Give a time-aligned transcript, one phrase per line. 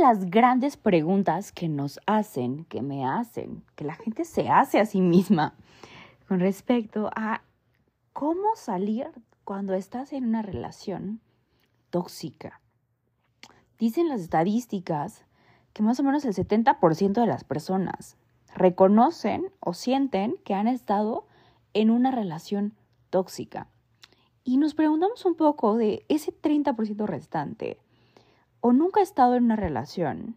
[0.00, 4.86] Las grandes preguntas que nos hacen, que me hacen, que la gente se hace a
[4.86, 5.54] sí misma
[6.26, 7.42] con respecto a
[8.12, 9.08] cómo salir
[9.44, 11.20] cuando estás en una relación
[11.90, 12.60] tóxica.
[13.78, 15.24] Dicen las estadísticas
[15.72, 18.16] que más o menos el 70% de las personas
[18.54, 21.26] reconocen o sienten que han estado
[21.74, 22.74] en una relación
[23.10, 23.68] tóxica.
[24.44, 27.78] Y nos preguntamos un poco de ese 30% restante
[28.60, 30.36] o nunca ha estado en una relación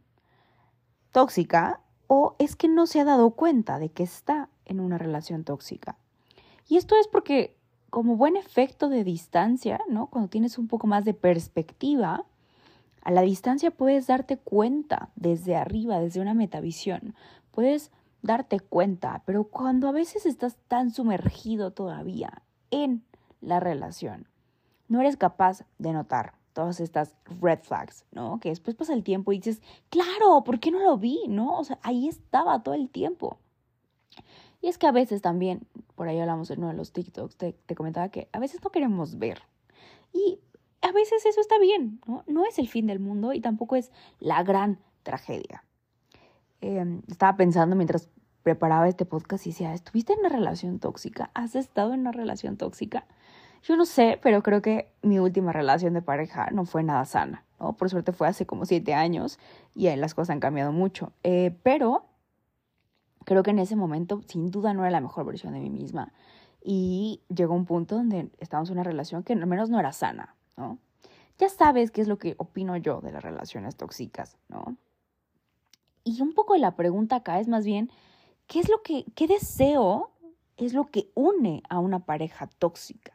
[1.11, 5.43] tóxica o es que no se ha dado cuenta de que está en una relación
[5.43, 5.97] tóxica.
[6.67, 7.55] Y esto es porque
[7.89, 10.07] como buen efecto de distancia, ¿no?
[10.07, 12.25] Cuando tienes un poco más de perspectiva,
[13.03, 17.15] a la distancia puedes darte cuenta desde arriba, desde una metavisión.
[17.51, 23.03] Puedes darte cuenta, pero cuando a veces estás tan sumergido todavía en
[23.41, 24.27] la relación,
[24.87, 28.39] no eres capaz de notar todas estas red flags, ¿no?
[28.39, 31.21] Que después pasa el tiempo y dices, claro, ¿por qué no lo vi?
[31.27, 31.59] ¿No?
[31.59, 33.37] O sea, ahí estaba todo el tiempo.
[34.61, 37.75] Y es que a veces también, por ahí hablamos en uno de los TikToks, te,
[37.75, 39.41] comentaba que a veces no queremos ver.
[40.13, 40.39] Y
[40.81, 42.23] a veces eso está bien, ¿no?
[42.27, 45.65] No es el fin del mundo y tampoco es la gran tragedia.
[46.61, 48.09] Em, estaba pensando mientras
[48.43, 51.29] preparaba este podcast y decía, ¿estuviste en una relación tóxica?
[51.33, 53.05] ¿Has estado en una relación tóxica?
[53.63, 57.45] Yo no sé, pero creo que mi última relación de pareja no fue nada sana,
[57.61, 57.73] ¿no?
[57.73, 59.39] Por suerte fue hace como siete años
[59.73, 61.13] y ahí las cosas han cambiado mucho.
[61.23, 62.05] Eh, pero
[63.23, 66.11] creo que en ese momento sin duda no era la mejor versión de mí misma.
[66.61, 70.35] Y llegó un punto donde estábamos en una relación que al menos no era sana,
[70.57, 70.77] ¿no?
[71.39, 74.75] Ya sabes qué es lo que opino yo de las relaciones tóxicas, ¿no?
[76.03, 77.89] Y un poco la pregunta acá es más bien,
[78.47, 80.11] ¿qué es lo que, qué deseo
[80.57, 83.12] es lo que une a una pareja tóxica?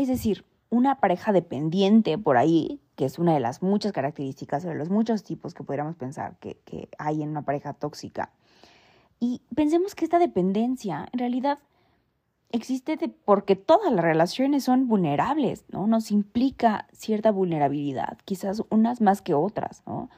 [0.00, 4.74] Es decir, una pareja dependiente por ahí, que es una de las muchas características, de
[4.74, 8.32] los muchos tipos que podríamos pensar que, hay en una pareja tóxica.
[9.18, 11.58] Y pensemos que esta dependencia en realidad
[12.50, 12.96] existe
[13.26, 15.86] porque todas las relaciones son vulnerables, ¿no?
[15.86, 20.08] Nos implica cierta vulnerabilidad, quizás unas más que otras, ¿no?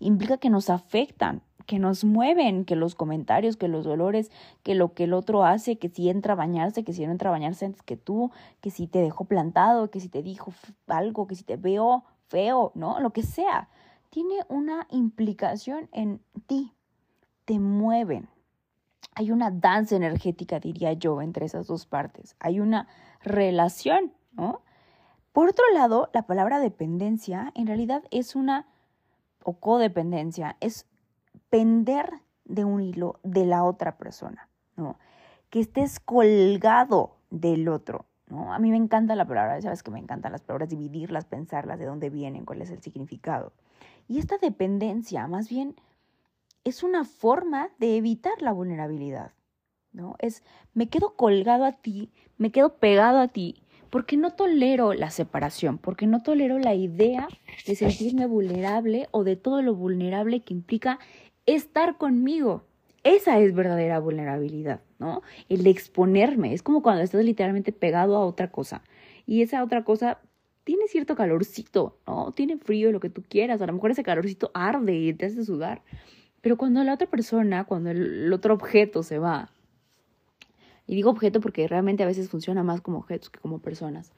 [0.00, 4.30] Implica que nos afectan que nos mueven, que los comentarios, que los dolores,
[4.62, 7.28] que lo que el otro hace, que si entra a bañarse, que si no entra
[7.28, 8.30] a bañarse antes que tú,
[8.62, 10.50] que si te dejó plantado, que si te dijo
[10.86, 13.00] algo, que si te veo feo, ¿no?
[13.00, 13.68] Lo que sea.
[14.08, 16.72] Tiene una implicación en ti.
[17.44, 18.30] Te mueven.
[19.14, 22.34] Hay una danza energética, diría yo, entre esas dos partes.
[22.40, 22.88] Hay una
[23.20, 24.62] relación, ¿no?
[25.32, 28.66] Por otro lado, la palabra dependencia en realidad es una,
[29.44, 30.87] o codependencia, es
[31.50, 32.10] pender
[32.44, 34.98] de un hilo de la otra persona, ¿no?
[35.50, 38.52] Que estés colgado del otro, ¿no?
[38.52, 41.86] A mí me encanta la palabra, sabes que me encantan las palabras, dividirlas, pensarlas, de
[41.86, 43.52] dónde vienen, cuál es el significado.
[44.08, 45.76] Y esta dependencia, más bien,
[46.64, 49.32] es una forma de evitar la vulnerabilidad,
[49.92, 50.16] ¿no?
[50.18, 50.42] Es,
[50.74, 55.78] me quedo colgado a ti, me quedo pegado a ti, porque no tolero la separación,
[55.78, 57.28] porque no tolero la idea
[57.66, 60.98] de sentirme vulnerable o de todo lo vulnerable que implica
[61.54, 62.64] estar conmigo.
[63.04, 65.22] Esa es verdadera vulnerabilidad, ¿no?
[65.48, 66.52] El exponerme.
[66.52, 68.82] Es como cuando estás literalmente pegado a otra cosa.
[69.26, 70.18] Y esa otra cosa
[70.64, 72.32] tiene cierto calorcito, ¿no?
[72.32, 73.62] Tiene frío, lo que tú quieras.
[73.62, 75.82] A lo mejor ese calorcito arde y te hace sudar.
[76.40, 79.50] Pero cuando la otra persona, cuando el, otro objeto se va,
[80.86, 84.12] y digo objeto porque realmente a veces funciona más como objetos que como personas,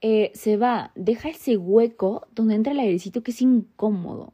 [0.00, 4.32] eh, se va, deja ese hueco donde entra el airecito que es incómodo.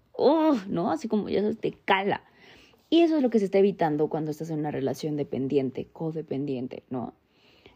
[0.68, 0.90] ¿no?
[0.90, 2.22] Así como ya te cala.
[2.88, 6.84] Y eso es lo que se está evitando cuando estás en una relación dependiente, codependiente,
[6.88, 7.14] ¿no?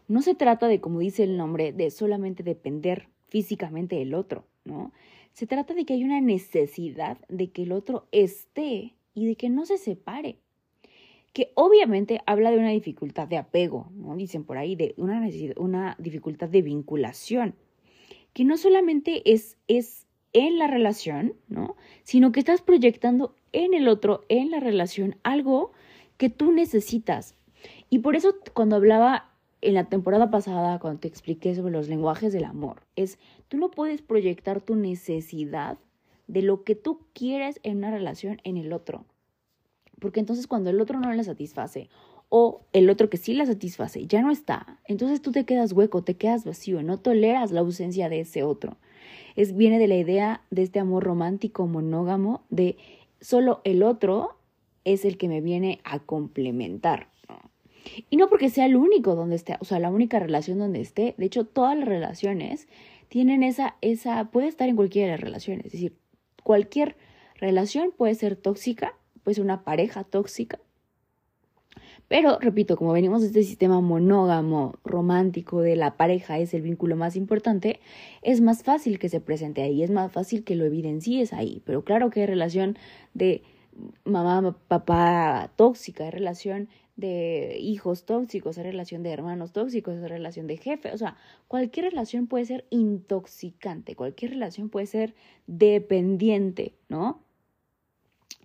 [0.07, 4.91] No se trata de, como dice el nombre, de solamente depender físicamente del otro, ¿no?
[5.33, 9.49] Se trata de que hay una necesidad de que el otro esté y de que
[9.49, 10.37] no se separe.
[11.33, 14.15] Que obviamente habla de una dificultad de apego, ¿no?
[14.15, 15.25] Dicen por ahí, de una,
[15.55, 17.55] una dificultad de vinculación.
[18.33, 21.75] Que no solamente es, es en la relación, ¿no?
[22.03, 25.71] Sino que estás proyectando en el otro, en la relación, algo
[26.17, 27.35] que tú necesitas.
[27.89, 29.31] Y por eso cuando hablaba
[29.61, 33.71] en la temporada pasada cuando te expliqué sobre los lenguajes del amor, es tú no
[33.71, 35.77] puedes proyectar tu necesidad
[36.27, 39.05] de lo que tú quieres en una relación en el otro.
[39.99, 41.89] Porque entonces cuando el otro no la satisface
[42.29, 46.03] o el otro que sí la satisface ya no está, entonces tú te quedas hueco,
[46.03, 48.77] te quedas vacío, no toleras la ausencia de ese otro.
[49.35, 52.77] Es viene de la idea de este amor romántico monógamo de
[53.21, 54.37] solo el otro
[54.83, 57.11] es el que me viene a complementar.
[58.09, 61.15] Y no porque sea el único donde esté, o sea, la única relación donde esté.
[61.17, 62.67] De hecho, todas las relaciones
[63.09, 65.65] tienen esa, esa, puede estar en cualquiera de las relaciones.
[65.65, 65.97] Es decir,
[66.43, 66.95] cualquier
[67.35, 70.59] relación puede ser tóxica, puede ser una pareja tóxica.
[72.11, 76.97] Pero, repito, como venimos de este sistema monógamo, romántico, de la pareja es el vínculo
[76.97, 77.79] más importante,
[78.21, 81.61] es más fácil que se presente ahí, es más fácil que lo evidencies ahí.
[81.65, 82.77] Pero claro que hay relación
[83.13, 83.43] de
[84.03, 86.67] mamá, papá tóxica, hay relación
[86.97, 91.15] de hijos tóxicos, hay relación de hermanos tóxicos, hay relación de jefe, o sea,
[91.47, 95.15] cualquier relación puede ser intoxicante, cualquier relación puede ser
[95.47, 97.21] dependiente, ¿no?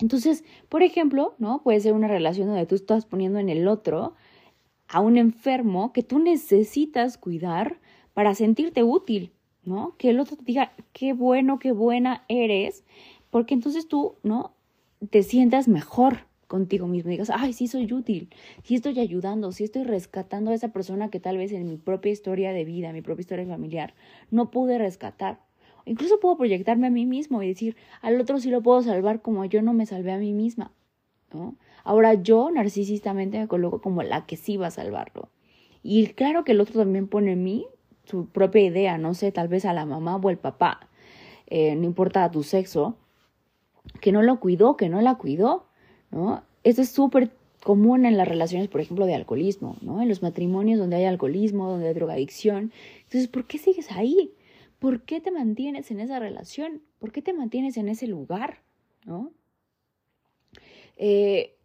[0.00, 1.62] Entonces, por ejemplo, ¿no?
[1.62, 4.14] Puede ser una relación donde tú estás poniendo en el otro
[4.88, 7.80] a un enfermo que tú necesitas cuidar
[8.14, 9.32] para sentirte útil,
[9.64, 9.94] ¿no?
[9.98, 12.84] Que el otro te diga, qué bueno, qué buena eres,
[13.30, 14.54] porque entonces tú, ¿no?
[15.10, 18.30] Te sientas mejor contigo mismo, digas, ay, sí soy útil,
[18.62, 22.12] sí estoy ayudando, sí estoy rescatando a esa persona que tal vez en mi propia
[22.12, 23.94] historia de vida, mi propia historia familiar,
[24.30, 25.40] no pude rescatar.
[25.86, 29.44] Incluso puedo proyectarme a mí mismo y decir, al otro sí lo puedo salvar como
[29.44, 30.72] yo no me salvé a mí misma,
[31.32, 31.56] ¿no?
[31.84, 35.30] Ahora yo narcisistamente me coloco como la que sí va a salvarlo.
[35.84, 37.66] Y claro que el otro también pone en mí
[38.04, 40.88] su propia idea, no sé, tal vez a la mamá o el papá,
[41.46, 42.96] eh, no importa tu sexo,
[44.00, 45.66] que no lo cuidó, que no la cuidó,
[46.10, 46.42] ¿no?
[46.64, 47.30] Esto es súper
[47.62, 50.02] común en las relaciones, por ejemplo, de alcoholismo, ¿no?
[50.02, 52.72] En los matrimonios donde hay alcoholismo, donde hay drogadicción.
[53.04, 54.32] Entonces, ¿por qué sigues ahí?
[54.78, 56.82] ¿Por qué te mantienes en esa relación?
[56.98, 58.62] ¿Por qué te mantienes en ese lugar?
[59.04, 59.32] ¿No?
[60.96, 61.56] Eh,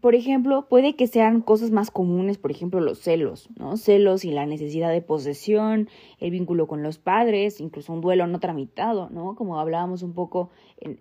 [0.00, 3.76] por ejemplo, puede que sean cosas más comunes, por ejemplo, los celos, ¿no?
[3.76, 5.88] Celos y la necesidad de posesión,
[6.18, 9.34] el vínculo con los padres, incluso un duelo no tramitado, ¿no?
[9.36, 10.50] Como hablábamos un poco,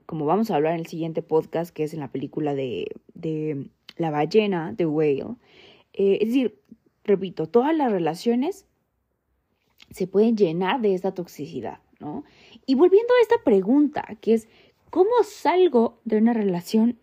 [0.05, 3.69] como vamos a hablar en el siguiente podcast, que es en la película de, de
[3.95, 5.35] La ballena, The Whale.
[5.93, 6.59] Eh, es decir,
[7.05, 8.65] repito, todas las relaciones
[9.91, 12.23] se pueden llenar de esta toxicidad, ¿no?
[12.65, 14.47] Y volviendo a esta pregunta, que es,
[14.89, 16.99] ¿cómo salgo de una relación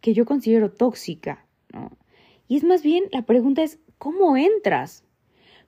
[0.00, 1.90] que yo considero tóxica, ¿no?
[2.48, 5.04] Y es más bien, la pregunta es, ¿cómo entras?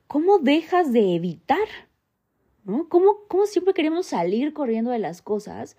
[0.07, 1.67] ¿Cómo dejas de evitar?
[2.65, 2.89] ¿No?
[2.89, 5.77] ¿Cómo, cómo siempre queremos salir corriendo de las cosas,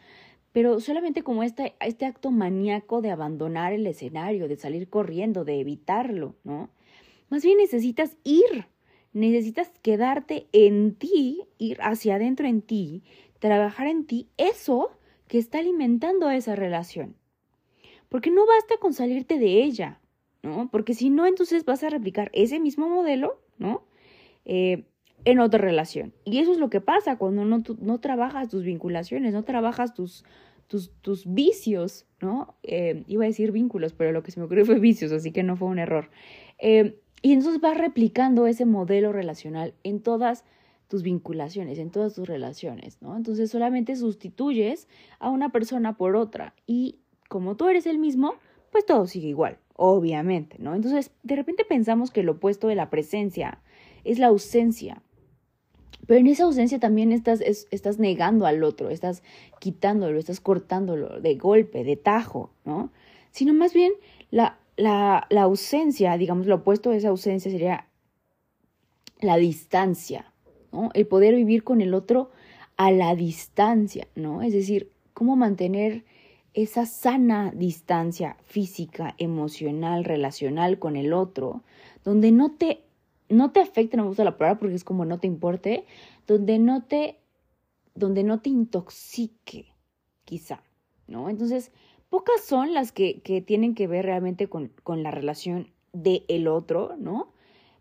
[0.54, 5.60] pero solamente como este, este acto maníaco de abandonar el escenario, de salir corriendo, de
[5.60, 6.70] evitarlo, ¿no?
[7.30, 8.68] Más bien necesitas ir,
[9.18, 13.04] necesitas quedarte en ti, ir hacia adentro en ti,
[13.40, 14.92] trabajar en ti, eso
[15.28, 17.16] que está alimentando esa relación.
[18.10, 20.00] Porque no basta con salirte de ella,
[20.44, 20.70] ¿no?
[20.72, 23.84] Porque si no, entonces vas a replicar ese mismo modelo, ¿no?
[24.46, 24.86] Eh,
[25.26, 26.14] en otra relación.
[26.24, 30.24] Y eso es lo que pasa cuando no, no trabajas tus vinculaciones, no trabajas tus,
[30.68, 32.56] tus, tus vicios, ¿no?
[32.64, 35.44] Eh, iba a decir vínculos, pero lo que se me ocurrió fue vicios, así que
[35.44, 36.10] no fue un error.
[36.60, 40.44] Eh, y entonces vas replicando ese modelo relacional en todas
[40.88, 43.18] tus vinculaciones, en todas tus relaciones, ¿no?
[43.18, 44.88] Entonces solamente sustituyes
[45.20, 48.36] a una persona por otra y como tú eres el mismo,
[48.72, 50.76] pues todo sigue igual, obviamente, ¿no?
[50.76, 53.60] Entonces de repente pensamos que lo opuesto de la presencia
[54.06, 55.02] es la ausencia,
[56.06, 59.24] pero en esa ausencia también estás, estás negando al otro, estás
[59.60, 62.92] quitándolo, estás cortándolo de golpe, de tajo, ¿no?
[63.32, 63.92] Sino más bien
[64.32, 67.88] la la, la ausencia, digamos, lo opuesto de esa ausencia sería
[69.20, 70.32] la distancia,
[70.72, 70.90] ¿no?
[70.94, 72.32] El poder vivir con el otro
[72.78, 74.42] a la distancia, ¿no?
[74.42, 76.06] Es decir, cómo mantener
[76.54, 81.64] esa sana distancia física, emocional, relacional con el otro,
[82.04, 82.84] donde no te,
[83.30, 85.86] no te afecte, no me gusta la palabra porque es como no te importe,
[86.26, 87.20] donde no te,
[87.96, 89.68] donde no te intoxique,
[90.24, 90.62] quizá,
[91.08, 91.30] ¿no?
[91.30, 91.72] Entonces,
[92.10, 96.48] pocas son las que, que tienen que ver realmente con, con la relación de el
[96.48, 97.32] otro, ¿no?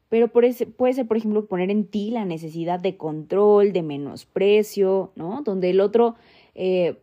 [0.08, 3.82] Pero por ese, puede ser, por ejemplo, poner en ti la necesidad de control, de
[3.82, 5.42] menosprecio, ¿no?
[5.42, 6.14] Donde el otro
[6.54, 6.98] eh,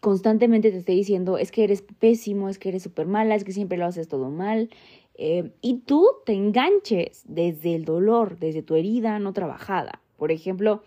[0.00, 3.52] constantemente te esté diciendo, es que eres pésimo, es que eres súper mala, es que
[3.52, 4.70] siempre lo haces todo mal.
[5.14, 10.02] Eh, y tú te enganches desde el dolor, desde tu herida no trabajada.
[10.16, 10.82] Por ejemplo,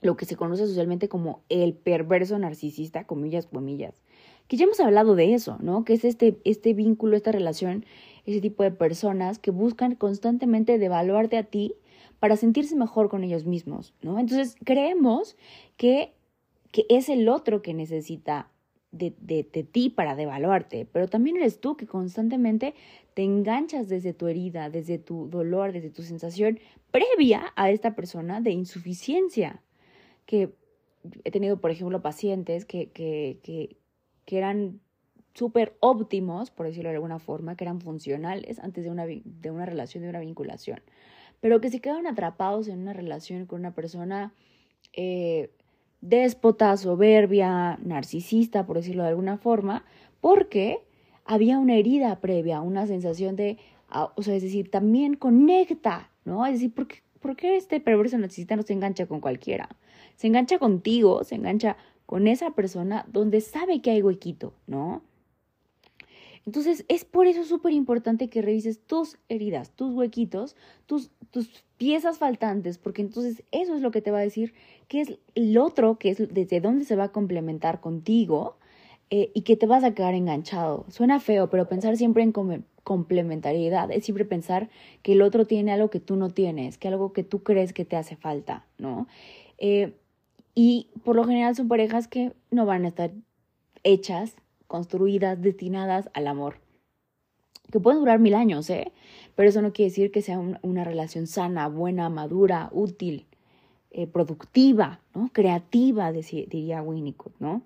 [0.00, 3.94] lo que se conoce socialmente como el perverso narcisista, comillas, comillas,
[4.48, 5.84] que ya hemos hablado de eso, ¿no?
[5.84, 7.84] Que es este, este vínculo, esta relación,
[8.26, 11.74] ese tipo de personas que buscan constantemente devaluarte a ti
[12.18, 14.18] para sentirse mejor con ellos mismos, ¿no?
[14.18, 15.36] Entonces creemos
[15.76, 16.12] que,
[16.72, 18.48] que es el otro que necesita
[18.92, 22.74] de, de, de, ti para devaluarte, pero también eres tú que constantemente
[23.14, 26.58] te enganchas desde tu herida, desde tu dolor, desde tu sensación
[26.90, 29.62] previa a esta persona de insuficiencia.
[30.30, 30.54] Que
[31.24, 33.76] he tenido, por ejemplo, pacientes que, que, que,
[34.26, 34.80] que eran
[35.34, 39.66] súper óptimos, por decirlo de alguna forma, que eran funcionales antes de una, de una
[39.66, 40.80] relación, de una vinculación,
[41.40, 44.32] pero que se quedaron atrapados en una relación con una persona
[44.92, 45.50] eh,
[46.00, 49.84] déspota, soberbia, narcisista, por decirlo de alguna forma,
[50.20, 50.80] porque
[51.24, 53.58] había una herida previa, una sensación de,
[54.16, 56.44] o sea, es decir, también conecta, ¿no?
[56.46, 59.68] Es decir, ¿por qué, ¿por qué este perverso narcisista no se engancha con cualquiera?
[60.20, 65.00] Se engancha contigo, se engancha con esa persona donde sabe que hay huequito, ¿no?
[66.44, 72.18] Entonces es por eso súper importante que revises tus heridas, tus huequitos, tus, tus piezas
[72.18, 74.52] faltantes, porque entonces eso es lo que te va a decir
[74.88, 78.58] qué es el otro, que es desde dónde se va a complementar contigo
[79.08, 80.84] eh, y que te vas a quedar enganchado.
[80.90, 82.34] Suena feo, pero pensar siempre en
[82.84, 84.68] complementariedad es siempre pensar
[85.00, 87.86] que el otro tiene algo que tú no tienes, que algo que tú crees que
[87.86, 89.06] te hace falta, ¿no?
[89.56, 89.94] Eh,
[90.54, 93.12] y por lo general son parejas que no van a estar
[93.82, 94.34] hechas
[94.66, 96.60] construidas, destinadas al amor.
[97.70, 98.92] Que pueden durar mil años, ¿eh?
[99.36, 103.26] Pero eso no quiere decir que sea una relación sana, buena, madura, útil,
[103.90, 105.30] eh, productiva, ¿no?
[105.32, 107.62] Creativa, diría Winnicott, ¿no?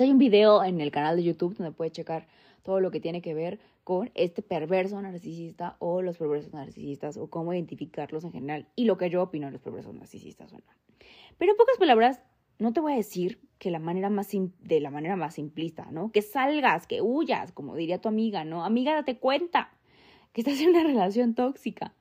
[0.00, 2.26] hay un video en el canal de YouTube donde puedes checar
[2.64, 7.28] todo lo que tiene que ver con este perverso narcisista o los perversos narcisistas o
[7.28, 10.64] cómo identificarlos en general y lo que yo opino de los perversos narcisistas o no.
[11.38, 12.20] Pero en pocas palabras,
[12.58, 16.12] no te voy a decir que la manera más de la manera más simplista, ¿no?
[16.12, 18.64] Que salgas, que huyas, como diría tu amiga, ¿no?
[18.64, 19.70] Amiga, date cuenta
[20.32, 21.94] que estás en una relación tóxica.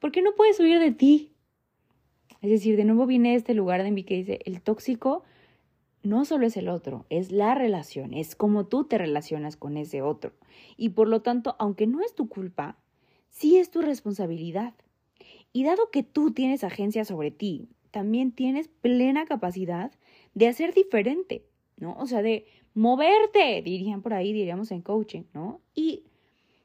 [0.00, 1.32] Porque no puedes huir de ti.
[2.40, 5.24] Es decir, de nuevo viene este lugar de mí que dice, el tóxico
[6.02, 10.02] no solo es el otro, es la relación, es como tú te relacionas con ese
[10.02, 10.32] otro.
[10.76, 12.76] Y por lo tanto, aunque no es tu culpa,
[13.28, 14.74] sí es tu responsabilidad.
[15.52, 19.92] Y dado que tú tienes agencia sobre ti, también tienes plena capacidad
[20.34, 21.44] de hacer diferente,
[21.76, 21.96] ¿no?
[21.98, 25.60] O sea, de moverte, dirían por ahí, diríamos en coaching, ¿no?
[25.74, 26.04] Y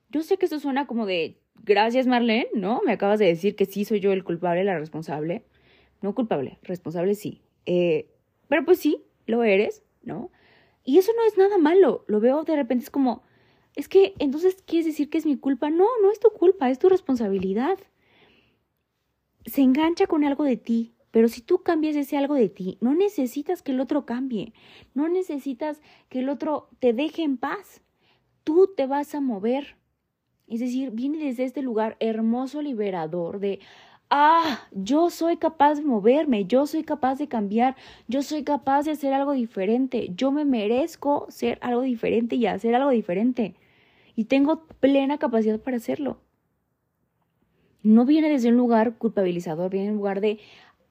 [0.10, 2.82] yo sé que eso suena como de, gracias Marlene, ¿no?
[2.86, 5.46] Me acabas de decir que sí soy yo el culpable, la responsable.
[6.01, 7.42] No culpable, responsable sí.
[7.65, 8.10] Eh,
[8.48, 10.30] pero pues sí, lo eres, ¿no?
[10.84, 13.24] Y eso no es nada malo, lo veo de repente es como,
[13.75, 15.70] es que entonces quieres decir que es mi culpa.
[15.70, 17.77] No, no es tu culpa, es tu responsabilidad.
[19.46, 22.96] Se engancha con algo de ti, pero si tú cambias ese algo de ti, no
[22.96, 24.51] necesitas que el otro cambie,
[24.96, 25.79] no necesitas
[26.10, 27.82] que el otro te deje en paz.
[28.43, 29.77] Tú te vas a mover.
[30.48, 33.60] Es decir, viene desde este lugar hermoso, liberador de,
[34.10, 37.75] ah, yo soy capaz de moverme, yo soy capaz de cambiar,
[38.08, 42.74] yo soy capaz de hacer algo diferente, yo me merezco ser algo diferente y hacer
[42.74, 43.53] algo diferente.
[44.15, 46.17] Y tengo plena capacidad para hacerlo.
[47.84, 50.39] No viene desde un lugar culpabilizador, viene de un lugar de,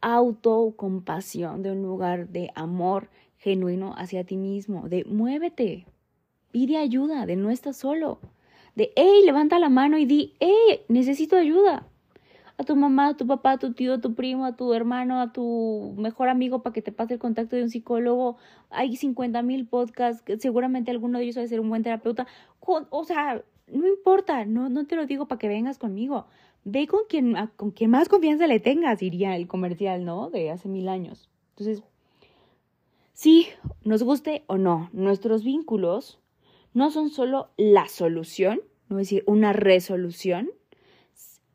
[0.02, 5.86] autocompasión, de un lugar de amor genuino hacia ti mismo, de muévete,
[6.50, 8.18] pide ayuda, de no estás solo,
[8.74, 11.86] de hey, levanta la mano y di, hey, necesito ayuda.
[12.58, 15.20] A tu mamá, a tu papá, a tu tío, a tu primo, a tu hermano,
[15.20, 18.36] a tu mejor amigo para que te pase el contacto de un psicólogo.
[18.70, 22.26] Hay 50 mil podcasts, seguramente alguno de ellos va a ser un buen terapeuta.
[22.60, 26.26] O sea, no importa, no, no te lo digo para que vengas conmigo
[26.64, 30.30] ve con quien, con quien más confianza le tengas, diría el comercial, ¿no?
[30.30, 31.28] De hace mil años.
[31.50, 31.82] Entonces,
[33.12, 33.48] sí,
[33.84, 36.20] nos guste o no, nuestros vínculos
[36.74, 40.50] no son solo la solución, no es decir, una resolución,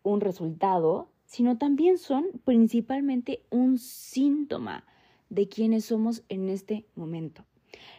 [0.04, 4.86] un resultado, sino también son principalmente un síntoma
[5.30, 7.46] de quienes somos en este momento.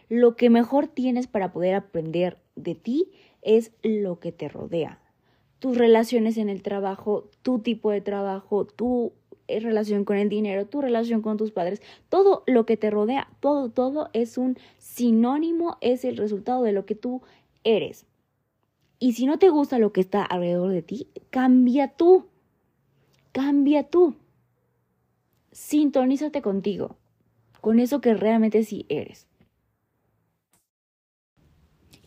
[0.07, 3.11] Lo que mejor tienes para poder aprender de ti
[3.41, 4.99] es lo que te rodea,
[5.59, 9.13] tus relaciones en el trabajo, tu tipo de trabajo, tu
[9.47, 13.27] eh, relación con el dinero, tu relación con tus padres, todo lo que te rodea,
[13.39, 17.21] todo, todo es un sinónimo, es el resultado de lo que tú
[17.63, 18.05] eres.
[18.99, 22.25] Y si no te gusta lo que está alrededor de ti, cambia tú.
[23.31, 24.15] Cambia tú.
[25.51, 26.97] Sintonízate contigo,
[27.61, 29.28] con eso que realmente sí eres.